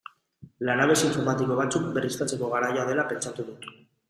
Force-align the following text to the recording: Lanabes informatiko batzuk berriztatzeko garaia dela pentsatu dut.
Lanabes 0.69 1.03
informatiko 1.09 1.57
batzuk 1.59 1.85
berriztatzeko 1.99 2.51
garaia 2.55 2.89
dela 2.91 3.07
pentsatu 3.13 3.49
dut. 3.53 3.71